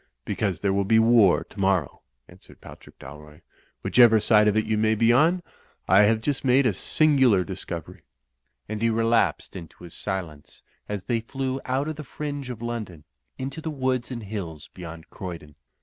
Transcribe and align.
"Because 0.25 0.61
there 0.61 0.73
will 0.73 0.83
be 0.83 0.97
war 0.97 1.43
tomorrow," 1.43 2.01
answered 2.27 2.59
Patrick 2.59 2.97
Dalroy, 2.97 3.41
"whichever 3.83 4.19
side 4.19 4.47
of 4.47 4.57
it 4.57 4.65
you 4.65 4.75
may 4.75 4.95
be 4.95 5.13
on. 5.13 5.43
I 5.87 5.99
have 6.05 6.21
just 6.21 6.43
made 6.43 6.65
a 6.65 6.73
singular 6.73 7.43
discovery." 7.43 8.01
And 8.67 8.81
he 8.81 8.89
relapsed 8.89 9.55
into 9.55 9.83
his 9.83 9.93
silence 9.93 10.63
as 10.89 11.03
they 11.03 11.19
flew 11.19 11.61
out 11.65 11.87
of 11.87 11.97
the 11.97 12.03
fringe 12.03 12.49
of 12.49 12.63
London 12.63 13.03
into 13.37 13.61
the 13.61 13.69
woods 13.69 14.09
and 14.09 14.23
hills 14.23 14.71
beyond 14.73 15.07
Croydon. 15.11 15.53